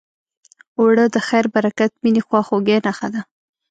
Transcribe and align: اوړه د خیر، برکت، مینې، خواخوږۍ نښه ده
اوړه 0.79 1.05
د 1.13 1.15
خیر، 1.27 1.45
برکت، 1.55 1.91
مینې، 2.03 2.21
خواخوږۍ 2.27 2.77
نښه 2.85 3.07
ده 3.13 3.21